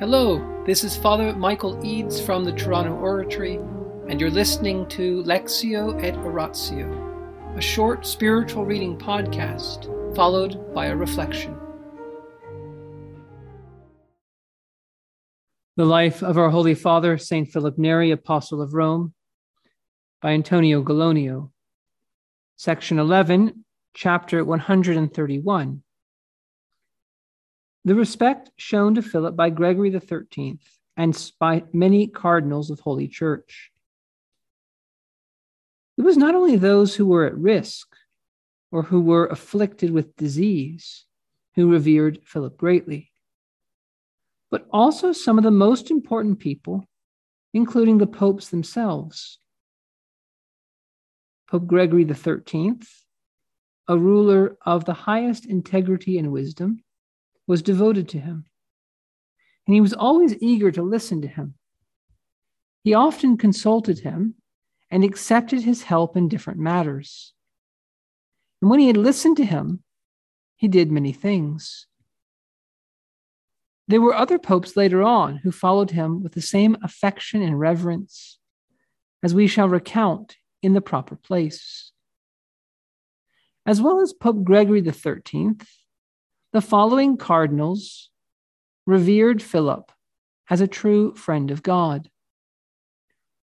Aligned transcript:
Hello, 0.00 0.64
this 0.66 0.82
is 0.82 0.96
Father 0.96 1.32
Michael 1.36 1.78
Eads 1.86 2.20
from 2.20 2.42
the 2.42 2.50
Toronto 2.50 2.94
Oratory, 2.96 3.60
and 4.08 4.20
you're 4.20 4.28
listening 4.28 4.88
to 4.88 5.22
Lectio 5.22 6.02
et 6.02 6.16
Oratio, 6.16 7.54
a 7.56 7.60
short 7.60 8.04
spiritual 8.04 8.64
reading 8.64 8.98
podcast 8.98 9.86
followed 10.16 10.74
by 10.74 10.86
a 10.86 10.96
reflection. 10.96 11.56
The 15.76 15.84
Life 15.84 16.24
of 16.24 16.38
Our 16.38 16.50
Holy 16.50 16.74
Father, 16.74 17.16
St. 17.16 17.48
Philip 17.48 17.78
Neri, 17.78 18.10
Apostle 18.10 18.60
of 18.60 18.74
Rome, 18.74 19.14
by 20.20 20.32
Antonio 20.32 20.82
Gallonio. 20.82 21.52
Section 22.56 22.98
11, 22.98 23.64
chapter 23.94 24.44
131 24.44 25.83
the 27.84 27.94
respect 27.94 28.50
shown 28.56 28.94
to 28.94 29.02
Philip 29.02 29.36
by 29.36 29.50
Gregory 29.50 29.90
XIII 29.90 30.58
and 30.96 31.32
by 31.38 31.64
many 31.72 32.06
cardinals 32.06 32.70
of 32.70 32.80
Holy 32.80 33.08
Church. 33.08 33.70
It 35.98 36.02
was 36.02 36.16
not 36.16 36.34
only 36.34 36.56
those 36.56 36.94
who 36.94 37.06
were 37.06 37.26
at 37.26 37.36
risk 37.36 37.94
or 38.72 38.82
who 38.82 39.00
were 39.00 39.26
afflicted 39.26 39.90
with 39.90 40.16
disease 40.16 41.04
who 41.54 41.70
revered 41.70 42.20
Philip 42.24 42.56
greatly, 42.56 43.12
but 44.50 44.66
also 44.72 45.12
some 45.12 45.38
of 45.38 45.44
the 45.44 45.50
most 45.50 45.90
important 45.90 46.38
people, 46.38 46.84
including 47.52 47.98
the 47.98 48.06
popes 48.06 48.48
themselves. 48.48 49.38
Pope 51.48 51.66
Gregory 51.66 52.06
XIII, 52.06 52.78
a 53.88 53.98
ruler 53.98 54.56
of 54.64 54.84
the 54.84 54.94
highest 54.94 55.46
integrity 55.46 56.18
and 56.18 56.32
wisdom, 56.32 56.83
was 57.46 57.62
devoted 57.62 58.08
to 58.10 58.18
him, 58.18 58.46
and 59.66 59.74
he 59.74 59.80
was 59.80 59.92
always 59.92 60.36
eager 60.40 60.70
to 60.70 60.82
listen 60.82 61.22
to 61.22 61.28
him. 61.28 61.54
He 62.82 62.94
often 62.94 63.36
consulted 63.36 64.00
him 64.00 64.34
and 64.90 65.02
accepted 65.02 65.62
his 65.62 65.82
help 65.82 66.16
in 66.16 66.28
different 66.28 66.60
matters. 66.60 67.32
And 68.60 68.70
when 68.70 68.80
he 68.80 68.86
had 68.86 68.96
listened 68.96 69.36
to 69.38 69.44
him, 69.44 69.82
he 70.56 70.68
did 70.68 70.92
many 70.92 71.12
things. 71.12 71.86
There 73.86 74.00
were 74.00 74.14
other 74.14 74.38
popes 74.38 74.76
later 74.76 75.02
on 75.02 75.36
who 75.38 75.50
followed 75.50 75.90
him 75.90 76.22
with 76.22 76.32
the 76.32 76.42
same 76.42 76.76
affection 76.82 77.42
and 77.42 77.58
reverence, 77.58 78.38
as 79.22 79.34
we 79.34 79.46
shall 79.46 79.68
recount 79.68 80.36
in 80.62 80.72
the 80.72 80.80
proper 80.80 81.16
place. 81.16 81.92
As 83.66 83.82
well 83.82 84.00
as 84.00 84.12
Pope 84.12 84.44
Gregory 84.44 84.82
XIII, 84.82 85.56
the 86.54 86.60
following 86.60 87.16
cardinals 87.16 88.10
revered 88.86 89.42
Philip 89.42 89.90
as 90.48 90.60
a 90.60 90.68
true 90.68 91.12
friend 91.16 91.50
of 91.50 91.64
God. 91.64 92.08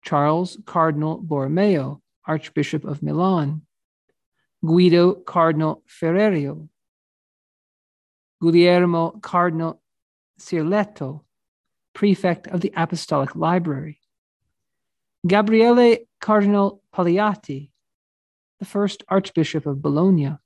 Charles 0.03 0.59
Cardinal 0.67 1.19
Borromeo, 1.19 2.03
Archbishop 2.27 2.85
of 2.85 3.01
Milan, 3.01 3.63
Guido 4.67 5.15
Cardinal 5.15 5.85
Ferrerio, 5.87 6.69
Guglielmo 8.43 9.11
Cardinal 9.23 9.81
Sirleto, 10.41 11.21
Prefect 11.95 12.49
of 12.49 12.63
the 12.63 12.73
Apostolic 12.75 13.37
Library, 13.37 14.01
Gabriele 15.25 15.99
Cardinal 16.21 16.83
Paleotti, 16.93 17.71
the 18.59 18.65
first 18.65 19.05
Archbishop 19.09 19.67
of 19.67 19.81
Bologna, 19.81 20.37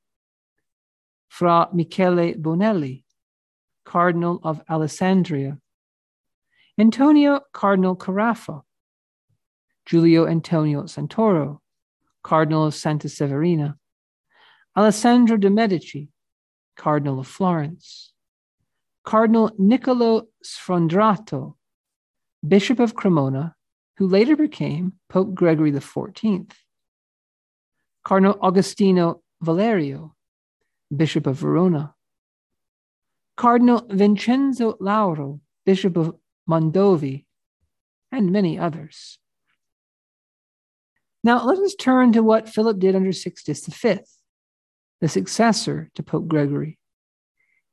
Fra 1.32 1.66
Michele 1.72 2.34
Bonelli, 2.34 3.04
Cardinal 3.86 4.38
of 4.42 4.60
Alessandria, 4.68 5.58
Antonio 6.78 7.40
Cardinal 7.54 7.96
Carafa, 7.96 8.60
Giulio 9.86 10.26
Antonio 10.26 10.82
Santoro, 10.82 11.60
Cardinal 12.22 12.66
of 12.66 12.74
Santa 12.74 13.08
Severina, 13.08 13.78
Alessandro 14.76 15.38
de' 15.38 15.48
Medici, 15.48 16.10
Cardinal 16.76 17.20
of 17.20 17.26
Florence, 17.26 18.12
Cardinal 19.02 19.52
Niccolo 19.56 20.26
Sfondrato, 20.44 21.54
Bishop 22.46 22.78
of 22.78 22.94
Cremona, 22.94 23.54
who 23.96 24.06
later 24.06 24.36
became 24.36 24.92
Pope 25.08 25.34
Gregory 25.34 25.72
XIV, 25.72 26.52
Cardinal 28.04 28.38
Agostino 28.42 29.22
Valerio, 29.40 30.14
Bishop 30.94 31.26
of 31.26 31.36
Verona, 31.36 31.94
Cardinal 33.36 33.86
Vincenzo 33.88 34.76
Lauro, 34.80 35.40
Bishop 35.64 35.96
of 35.96 36.14
Mondovì, 36.48 37.24
and 38.10 38.30
many 38.30 38.58
others. 38.58 39.18
Now 41.24 41.44
let 41.44 41.58
us 41.58 41.74
turn 41.74 42.12
to 42.12 42.22
what 42.22 42.48
Philip 42.48 42.78
did 42.78 42.96
under 42.96 43.12
Sixtus 43.12 43.66
V, 43.66 43.98
the 45.00 45.08
successor 45.08 45.90
to 45.94 46.02
Pope 46.02 46.28
Gregory. 46.28 46.78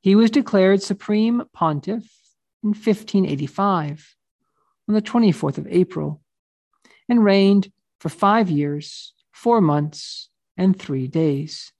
He 0.00 0.14
was 0.14 0.30
declared 0.30 0.82
supreme 0.82 1.42
pontiff 1.52 2.08
in 2.62 2.70
1585 2.70 4.16
on 4.88 4.94
the 4.94 5.02
24th 5.02 5.58
of 5.58 5.66
April 5.68 6.22
and 7.08 7.24
reigned 7.24 7.70
for 7.98 8.08
five 8.08 8.48
years, 8.48 9.12
four 9.32 9.60
months, 9.60 10.30
and 10.56 10.78
three 10.78 11.06
days. 11.06 11.72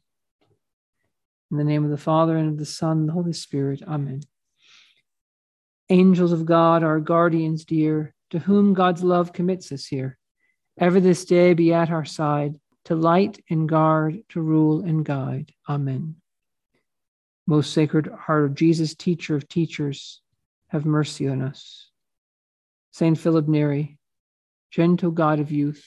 In 1.51 1.57
the 1.57 1.65
name 1.65 1.85
of 1.85 1.91
the 1.91 1.97
Father, 1.97 2.37
and 2.37 2.51
of 2.51 2.59
the 2.59 2.67
Son, 2.67 2.99
and 2.99 3.09
the 3.09 3.13
Holy 3.13 3.33
Spirit. 3.33 3.83
Amen. 3.83 4.21
Angels 5.89 6.33
of 6.33 6.47
God, 6.47 6.85
our 6.85 7.01
guardians 7.01 7.65
dear, 7.65 8.15
to 8.31 8.39
whom 8.39 8.75
God's 8.75 9.03
love 9.03 9.33
commits 9.33 9.73
us 9.73 9.87
here, 9.87 10.17
ever 10.79 11.01
this 11.01 11.25
day 11.25 11.55
be 11.55 11.73
at 11.73 11.91
our 11.91 12.05
side, 12.05 12.55
to 12.85 12.95
light 12.95 13.43
and 13.51 13.69
guard, 13.69 14.23
to 14.29 14.41
rule 14.41 14.85
and 14.85 15.05
guide. 15.05 15.53
Amen. 15.69 16.15
Most 17.49 17.73
Sacred 17.73 18.07
Heart 18.07 18.45
of 18.45 18.55
Jesus, 18.55 18.95
teacher 18.95 19.35
of 19.35 19.49
teachers, 19.49 20.21
have 20.69 20.87
mercy 20.87 21.27
on 21.27 21.43
us. 21.43 21.91
Saint 22.93 23.19
Philip 23.19 23.49
Neri, 23.49 23.99
gentle 24.71 25.11
God 25.11 25.41
of 25.41 25.51
youth, 25.51 25.85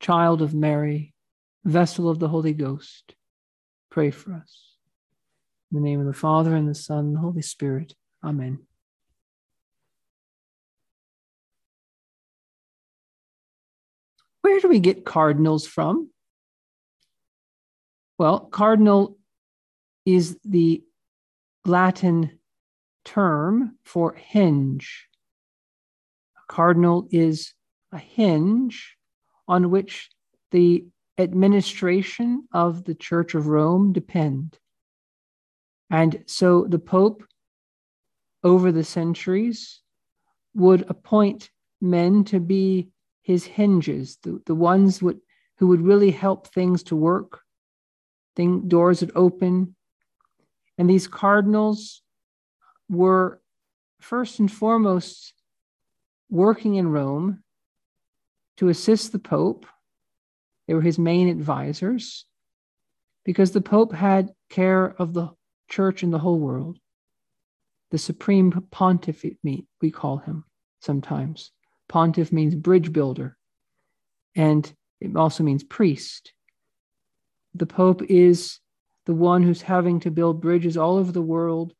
child 0.00 0.42
of 0.42 0.52
Mary, 0.52 1.13
vessel 1.64 2.08
of 2.08 2.18
the 2.18 2.28
Holy 2.28 2.52
Ghost, 2.52 3.14
pray 3.90 4.10
for 4.10 4.34
us. 4.34 4.76
In 5.72 5.82
the 5.82 5.88
name 5.88 6.00
of 6.00 6.06
the 6.06 6.12
Father, 6.12 6.54
and 6.54 6.68
the 6.68 6.74
Son, 6.74 6.98
and 6.98 7.16
the 7.16 7.20
Holy 7.20 7.42
Spirit. 7.42 7.94
Amen. 8.22 8.60
Where 14.42 14.60
do 14.60 14.68
we 14.68 14.78
get 14.78 15.06
cardinals 15.06 15.66
from? 15.66 16.10
Well, 18.18 18.40
cardinal 18.40 19.18
is 20.04 20.38
the 20.44 20.84
Latin 21.64 22.38
term 23.04 23.78
for 23.84 24.12
hinge. 24.14 25.08
A 26.36 26.52
cardinal 26.52 27.08
is 27.10 27.54
a 27.90 27.98
hinge 27.98 28.96
on 29.48 29.70
which 29.70 30.10
the 30.50 30.84
administration 31.18 32.48
of 32.52 32.84
the 32.84 32.94
Church 32.94 33.34
of 33.34 33.46
Rome 33.46 33.92
depend. 33.92 34.58
And 35.90 36.24
so 36.26 36.64
the 36.64 36.78
Pope, 36.78 37.24
over 38.42 38.72
the 38.72 38.84
centuries, 38.84 39.80
would 40.54 40.84
appoint 40.88 41.50
men 41.80 42.24
to 42.24 42.40
be 42.40 42.88
his 43.22 43.44
hinges, 43.44 44.18
the, 44.22 44.40
the 44.46 44.54
ones 44.54 45.02
would, 45.02 45.20
who 45.58 45.68
would 45.68 45.80
really 45.80 46.10
help 46.10 46.48
things 46.48 46.82
to 46.84 46.96
work, 46.96 47.40
thing, 48.36 48.68
doors 48.68 49.00
would 49.00 49.12
open. 49.14 49.74
And 50.76 50.90
these 50.90 51.06
cardinals 51.06 52.02
were 52.88 53.40
first 54.00 54.40
and 54.40 54.50
foremost 54.50 55.32
working 56.28 56.74
in 56.74 56.88
Rome 56.88 57.42
to 58.58 58.68
assist 58.68 59.12
the 59.12 59.18
Pope 59.18 59.66
they 60.66 60.74
were 60.74 60.82
his 60.82 60.98
main 60.98 61.28
advisors 61.28 62.24
because 63.24 63.52
the 63.52 63.60
Pope 63.60 63.92
had 63.92 64.32
care 64.50 64.94
of 64.98 65.14
the 65.14 65.30
church 65.68 66.02
in 66.02 66.10
the 66.10 66.18
whole 66.18 66.38
world. 66.38 66.78
The 67.90 67.98
supreme 67.98 68.50
pontiff, 68.70 69.24
we 69.42 69.90
call 69.90 70.18
him 70.18 70.44
sometimes. 70.80 71.52
Pontiff 71.88 72.32
means 72.32 72.54
bridge 72.54 72.92
builder, 72.92 73.36
and 74.34 74.70
it 75.00 75.16
also 75.16 75.44
means 75.44 75.62
priest. 75.62 76.32
The 77.54 77.66
Pope 77.66 78.02
is 78.08 78.58
the 79.06 79.14
one 79.14 79.42
who's 79.42 79.62
having 79.62 80.00
to 80.00 80.10
build 80.10 80.40
bridges 80.40 80.76
all 80.76 80.96
over 80.96 81.12
the 81.12 81.22
world, 81.22 81.74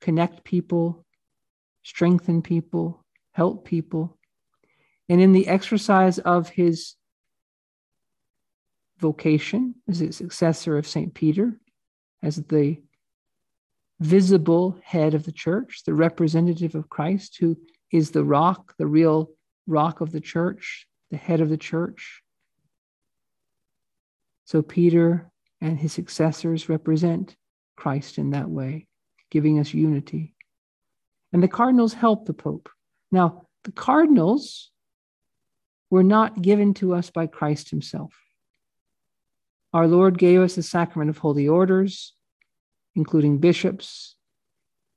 connect 0.00 0.44
people, 0.44 1.04
strengthen 1.82 2.42
people, 2.42 3.04
help 3.32 3.64
people. 3.66 4.18
And 5.08 5.20
in 5.20 5.32
the 5.32 5.46
exercise 5.46 6.18
of 6.18 6.48
his 6.48 6.94
vocation 9.04 9.74
as 9.86 10.00
a 10.00 10.10
successor 10.10 10.78
of 10.78 10.86
St. 10.86 11.12
Peter, 11.12 11.60
as 12.22 12.36
the 12.36 12.78
visible 14.00 14.78
head 14.82 15.12
of 15.12 15.24
the 15.24 15.32
church, 15.46 15.82
the 15.84 15.92
representative 15.92 16.74
of 16.74 16.88
Christ, 16.88 17.36
who 17.38 17.54
is 17.92 18.12
the 18.12 18.24
rock, 18.24 18.74
the 18.78 18.86
real 18.86 19.28
rock 19.66 20.00
of 20.00 20.10
the 20.10 20.22
church, 20.22 20.86
the 21.10 21.18
head 21.18 21.42
of 21.42 21.50
the 21.50 21.58
church. 21.58 22.22
So 24.46 24.62
Peter 24.62 25.30
and 25.60 25.78
his 25.78 25.92
successors 25.92 26.70
represent 26.70 27.36
Christ 27.76 28.16
in 28.16 28.30
that 28.30 28.48
way, 28.48 28.86
giving 29.30 29.58
us 29.58 29.74
unity. 29.74 30.34
And 31.34 31.42
the 31.42 31.56
cardinals 31.58 31.92
help 31.92 32.24
the 32.24 32.32
Pope. 32.32 32.70
Now, 33.12 33.48
the 33.64 33.72
cardinals 33.72 34.70
were 35.90 36.04
not 36.04 36.40
given 36.40 36.72
to 36.74 36.94
us 36.94 37.10
by 37.10 37.26
Christ 37.26 37.68
himself. 37.68 38.23
Our 39.74 39.88
Lord 39.88 40.18
gave 40.18 40.40
us 40.40 40.54
the 40.54 40.62
sacrament 40.62 41.10
of 41.10 41.18
holy 41.18 41.48
orders, 41.48 42.12
including 42.94 43.38
bishops, 43.38 44.14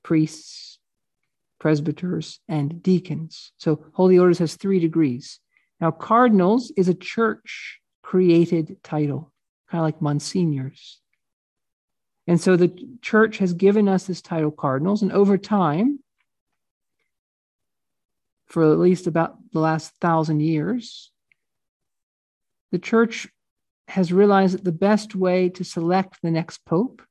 priests, 0.03 0.77
presbyters, 1.59 2.39
and 2.47 2.83
deacons. 2.83 3.53
So, 3.57 3.83
holy 3.93 4.19
orders 4.19 4.37
has 4.37 4.53
three 4.53 4.79
degrees. 4.79 5.39
Now, 5.81 5.89
cardinals 5.89 6.71
is 6.77 6.89
a 6.89 6.93
church 6.93 7.79
created 8.03 8.77
title, 8.83 9.33
kind 9.71 9.81
of 9.81 9.85
like 9.85 9.99
monsignors. 9.99 10.99
And 12.27 12.39
so 12.39 12.55
the 12.55 12.71
church 13.01 13.39
has 13.39 13.53
given 13.53 13.89
us 13.89 14.03
this 14.03 14.21
title, 14.21 14.51
cardinals, 14.51 15.01
and 15.01 15.11
over 15.11 15.39
time, 15.39 16.01
for 18.45 18.71
at 18.71 18.77
least 18.77 19.07
about 19.07 19.37
the 19.53 19.59
last 19.59 19.95
thousand 19.99 20.41
years, 20.41 21.11
the 22.71 22.79
church 22.79 23.27
has 23.87 24.11
realized 24.11 24.53
that 24.53 24.63
the 24.63 24.71
best 24.71 25.15
way 25.15 25.49
to 25.49 25.63
select 25.63 26.21
the 26.21 26.31
next 26.31 26.65
pope 26.65 27.01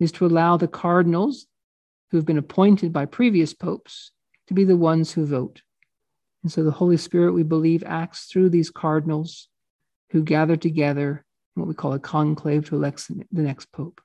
is 0.00 0.12
to 0.12 0.26
allow 0.26 0.56
the 0.56 0.68
cardinals 0.68 1.46
who 2.10 2.16
have 2.16 2.26
been 2.26 2.38
appointed 2.38 2.92
by 2.92 3.04
previous 3.04 3.54
popes 3.54 4.10
to 4.48 4.54
be 4.54 4.64
the 4.64 4.76
ones 4.76 5.12
who 5.12 5.24
vote. 5.24 5.62
And 6.42 6.52
so 6.52 6.62
the 6.62 6.70
Holy 6.70 6.96
Spirit, 6.96 7.32
we 7.32 7.42
believe, 7.42 7.82
acts 7.84 8.26
through 8.26 8.50
these 8.50 8.70
cardinals 8.70 9.48
who 10.10 10.22
gather 10.22 10.56
together 10.56 11.24
in 11.54 11.62
what 11.62 11.68
we 11.68 11.74
call 11.74 11.92
a 11.92 11.98
conclave 11.98 12.68
to 12.68 12.76
elect 12.76 13.08
the 13.08 13.42
next 13.42 13.72
pope. 13.72 14.00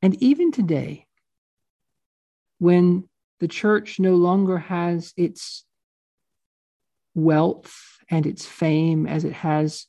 And 0.00 0.14
even 0.22 0.52
today, 0.52 1.06
when 2.58 3.08
the 3.40 3.48
church 3.48 4.00
no 4.00 4.14
longer 4.14 4.58
has 4.58 5.12
its 5.16 5.64
wealth 7.14 7.98
and 8.08 8.26
its 8.26 8.46
fame 8.46 9.06
as 9.06 9.24
it 9.24 9.32
has 9.32 9.86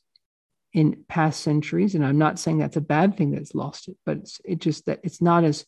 in 0.72 1.04
past 1.08 1.40
centuries, 1.40 1.94
and 1.94 2.04
I'm 2.04 2.18
not 2.18 2.38
saying 2.38 2.58
that's 2.58 2.76
a 2.76 2.80
bad 2.80 3.16
thing 3.16 3.32
that's 3.32 3.54
lost 3.54 3.88
it, 3.88 3.96
but 4.06 4.18
it's 4.18 4.40
it 4.44 4.58
just 4.60 4.86
that 4.86 5.00
it's 5.02 5.20
not 5.20 5.44
as 5.44 5.66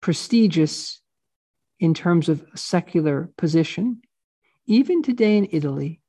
prestigious 0.00 1.00
in 1.80 1.94
terms 1.94 2.28
of 2.28 2.44
secular 2.54 3.30
position. 3.38 4.02
Even 4.66 5.02
today 5.02 5.36
in 5.36 5.48
Italy, 5.50 6.00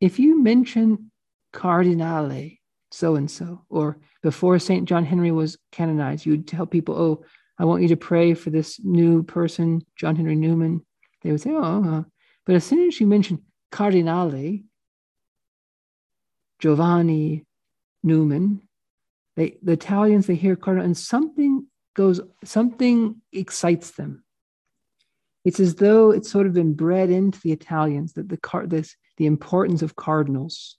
if 0.00 0.18
you 0.18 0.42
mention 0.42 1.10
Cardinale 1.52 2.58
so 2.90 3.16
and 3.16 3.30
so, 3.30 3.64
or 3.68 3.98
before 4.22 4.58
St. 4.58 4.88
John 4.88 5.04
Henry 5.04 5.30
was 5.30 5.58
canonized, 5.72 6.24
you 6.24 6.32
would 6.32 6.48
tell 6.48 6.66
people, 6.66 6.96
oh, 6.96 7.24
I 7.58 7.64
want 7.64 7.82
you 7.82 7.88
to 7.88 7.96
pray 7.96 8.34
for 8.34 8.50
this 8.50 8.80
new 8.82 9.22
person, 9.22 9.84
John 9.96 10.16
Henry 10.16 10.36
Newman. 10.36 10.84
They 11.22 11.30
would 11.30 11.40
say, 11.40 11.50
oh, 11.52 11.84
uh. 11.84 12.02
but 12.46 12.54
as 12.54 12.64
soon 12.64 12.86
as 12.86 12.98
you 13.00 13.06
mention 13.06 13.42
Cardinale, 13.70 14.64
Giovanni 16.58 17.44
Newman, 18.02 18.62
they, 19.36 19.58
the 19.62 19.72
Italians, 19.72 20.26
they 20.26 20.34
hear 20.34 20.56
Cardinal, 20.56 20.84
and 20.84 20.96
something 20.96 21.66
goes, 21.94 22.20
something 22.44 23.22
excites 23.32 23.92
them. 23.92 24.24
It's 25.44 25.60
as 25.60 25.76
though 25.76 26.10
it's 26.10 26.30
sort 26.30 26.46
of 26.46 26.52
been 26.52 26.74
bred 26.74 27.10
into 27.10 27.40
the 27.40 27.52
Italians 27.52 28.14
that 28.14 28.28
the 28.28 28.38
this 28.66 28.96
the 29.16 29.26
importance 29.26 29.82
of 29.82 29.96
cardinals. 29.96 30.76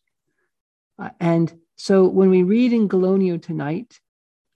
Uh, 0.98 1.10
and 1.20 1.54
so 1.78 2.08
when 2.08 2.30
we 2.30 2.44
read 2.44 2.74
in 2.74 2.88
Gallonio 2.88 3.42
tonight, 3.42 4.00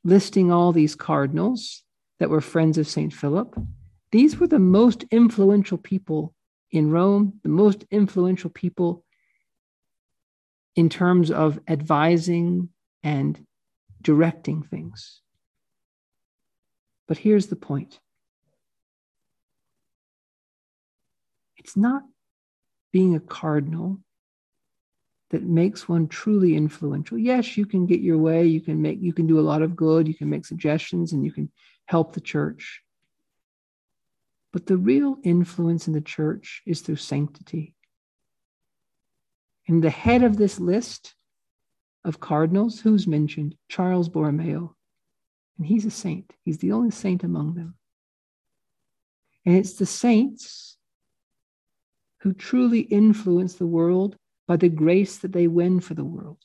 listing 0.04 0.52
all 0.52 0.72
these 0.72 0.96
cardinals 0.96 1.84
that 2.20 2.30
were 2.30 2.42
friends 2.42 2.78
of 2.78 2.88
St. 2.88 3.14
Philip, 3.14 3.56
these 4.12 4.40
were 4.40 4.48
the 4.48 4.60
most 4.60 5.06
influential 5.12 5.78
people 5.78 6.34
in 6.72 6.92
Rome, 6.92 7.40
the 7.44 7.50
most 7.50 7.86
influential 7.90 8.50
people 8.50 9.03
in 10.76 10.90
terms 10.90 11.32
of 11.32 11.60
advising 11.68 12.70
and 13.04 13.46
directing 14.02 14.64
things. 14.64 15.22
But 17.08 17.18
here's 17.18 17.48
the 17.48 17.56
point 17.56 18.00
it's 21.58 21.78
not 21.78 22.04
being 22.92 23.16
a 23.16 23.20
cardinal 23.20 24.00
that 25.32 25.44
makes 25.44 25.90
one 25.90 26.08
truly 26.08 26.56
influential. 26.56 27.18
Yes, 27.18 27.58
you 27.58 27.66
can 27.66 27.86
get 27.88 28.02
your 28.02 28.18
way, 28.18 28.46
you 28.46 28.62
can 28.62 28.82
make 28.82 29.02
you 29.02 29.14
can 29.14 29.28
do 29.28 29.40
a 29.40 29.42
lot 29.42 29.62
of 29.62 29.76
good, 29.76 30.08
you 30.08 30.14
can 30.14 30.30
make 30.30 30.46
suggestions 30.46 31.14
and 31.14 31.26
you 31.26 31.32
can 31.32 31.52
help 31.86 32.14
the 32.14 32.22
church. 32.22 32.82
But 34.52 34.68
the 34.68 34.78
real 34.78 35.18
influence 35.24 35.88
in 35.88 35.94
the 35.94 36.02
church 36.02 36.62
is 36.68 36.82
through 36.82 36.98
sanctity. 36.98 37.74
And 39.68 39.84
the 39.84 39.90
head 39.90 40.24
of 40.24 40.38
this 40.38 40.60
list 40.60 41.16
of 42.04 42.20
cardinals, 42.20 42.82
who's 42.82 43.08
mentioned? 43.08 43.56
Charles 43.70 44.10
Borromeo. 44.10 44.76
And 45.58 45.68
he's 45.68 45.86
a 45.86 45.92
saint. 45.92 46.34
He's 46.44 46.58
the 46.58 46.72
only 46.72 46.92
saint 46.92 47.24
among 47.24 47.54
them. 47.54 47.76
And 49.46 49.56
it's 49.56 49.74
the 49.74 49.86
saints 49.86 50.78
who 52.20 52.34
truly 52.34 52.82
influence 52.82 53.56
the 53.56 53.68
world 53.68 54.18
by 54.48 54.58
the 54.58 54.70
grace 54.70 55.18
that 55.20 55.32
they 55.32 55.48
win 55.48 55.80
for 55.80 55.94
the 55.94 56.04
world. 56.04 56.38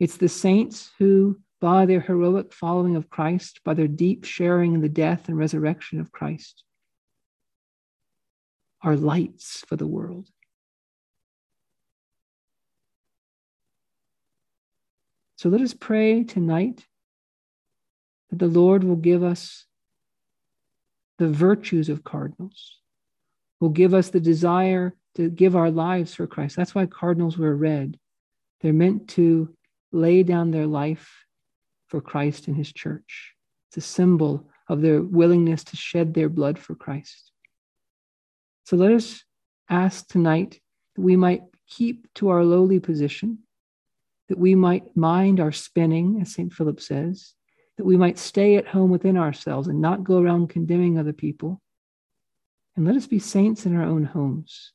It's 0.00 0.16
the 0.16 0.28
saints 0.28 0.90
who, 0.98 1.40
by 1.60 1.86
their 1.86 2.00
heroic 2.00 2.52
following 2.52 2.96
of 2.96 3.08
Christ, 3.08 3.60
by 3.64 3.74
their 3.74 3.88
deep 3.88 4.24
sharing 4.24 4.74
in 4.74 4.80
the 4.80 4.88
death 4.88 5.28
and 5.28 5.38
resurrection 5.38 6.00
of 6.00 6.12
Christ, 6.12 6.64
are 8.82 8.96
lights 8.96 9.64
for 9.66 9.76
the 9.76 9.86
world. 9.86 10.28
So 15.36 15.48
let 15.48 15.60
us 15.60 15.74
pray 15.74 16.24
tonight 16.24 16.86
that 18.30 18.38
the 18.38 18.46
Lord 18.46 18.84
will 18.84 18.96
give 18.96 19.22
us 19.22 19.66
the 21.18 21.28
virtues 21.28 21.88
of 21.88 22.04
cardinals 22.04 22.78
will 23.64 23.70
give 23.70 23.94
us 23.94 24.10
the 24.10 24.20
desire 24.20 24.94
to 25.14 25.30
give 25.30 25.56
our 25.56 25.70
lives 25.70 26.14
for 26.14 26.26
Christ. 26.26 26.54
That's 26.54 26.74
why 26.74 26.84
cardinals 26.84 27.38
wear 27.38 27.54
red. 27.54 27.98
They're 28.60 28.74
meant 28.74 29.08
to 29.10 29.54
lay 29.90 30.22
down 30.22 30.50
their 30.50 30.66
life 30.66 31.24
for 31.86 32.02
Christ 32.02 32.46
and 32.46 32.54
his 32.54 32.72
church. 32.72 33.32
It's 33.68 33.78
a 33.78 33.88
symbol 33.88 34.50
of 34.68 34.82
their 34.82 35.00
willingness 35.00 35.64
to 35.64 35.76
shed 35.76 36.12
their 36.12 36.28
blood 36.28 36.58
for 36.58 36.74
Christ. 36.74 37.30
So 38.64 38.76
let 38.76 38.92
us 38.92 39.24
ask 39.70 40.08
tonight 40.08 40.60
that 40.96 41.02
we 41.02 41.16
might 41.16 41.42
keep 41.66 42.12
to 42.16 42.28
our 42.28 42.44
lowly 42.44 42.80
position, 42.80 43.38
that 44.28 44.38
we 44.38 44.54
might 44.54 44.96
mind 44.96 45.40
our 45.40 45.52
spinning, 45.52 46.20
as 46.20 46.32
St. 46.32 46.52
Philip 46.52 46.80
says, 46.80 47.34
that 47.76 47.84
we 47.84 47.96
might 47.96 48.18
stay 48.18 48.56
at 48.56 48.68
home 48.68 48.90
within 48.90 49.16
ourselves 49.16 49.68
and 49.68 49.80
not 49.80 50.04
go 50.04 50.18
around 50.18 50.48
condemning 50.48 50.98
other 50.98 51.12
people, 51.12 51.60
and 52.76 52.86
let 52.86 52.96
us 52.96 53.06
be 53.06 53.18
saints 53.18 53.66
in 53.66 53.76
our 53.76 53.84
own 53.84 54.04
homes. 54.04 54.72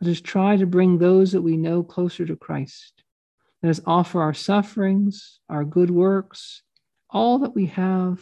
Let 0.00 0.10
us 0.10 0.20
try 0.20 0.56
to 0.56 0.66
bring 0.66 0.98
those 0.98 1.32
that 1.32 1.42
we 1.42 1.56
know 1.56 1.82
closer 1.82 2.24
to 2.24 2.36
Christ. 2.36 3.02
Let 3.62 3.70
us 3.70 3.80
offer 3.86 4.22
our 4.22 4.32
sufferings, 4.32 5.40
our 5.48 5.64
good 5.64 5.90
works, 5.90 6.62
all 7.10 7.38
that 7.40 7.54
we 7.54 7.66
have 7.66 8.20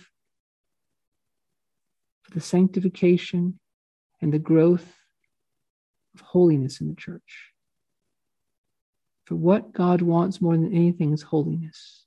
for 2.22 2.30
the 2.32 2.40
sanctification 2.40 3.60
and 4.20 4.32
the 4.32 4.38
growth 4.40 4.96
of 6.14 6.20
holiness 6.20 6.80
in 6.80 6.88
the 6.88 6.96
church. 6.96 7.52
For 9.28 9.36
what 9.36 9.74
God 9.74 10.00
wants 10.00 10.40
more 10.40 10.56
than 10.56 10.72
anything 10.72 11.12
is 11.12 11.20
holiness. 11.20 12.06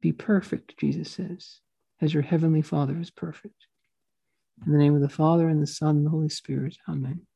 Be 0.00 0.12
perfect, 0.12 0.78
Jesus 0.78 1.10
says, 1.10 1.60
as 2.00 2.14
your 2.14 2.22
heavenly 2.22 2.62
Father 2.62 2.98
is 2.98 3.10
perfect. 3.10 3.66
In 4.64 4.72
the 4.72 4.78
name 4.78 4.94
of 4.94 5.02
the 5.02 5.10
Father, 5.10 5.46
and 5.46 5.60
the 5.60 5.66
Son, 5.66 5.96
and 5.96 6.06
the 6.06 6.10
Holy 6.10 6.30
Spirit. 6.30 6.78
Amen. 6.88 7.26